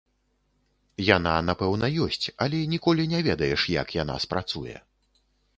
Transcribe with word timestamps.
Яна, 1.17 1.33
напэўна, 1.49 1.85
ёсць, 2.05 2.25
але 2.45 2.63
ніколі 2.73 3.07
не 3.15 3.21
ведаеш, 3.31 3.61
як 3.81 3.87
яна 4.01 4.15
спрацуе. 4.29 4.75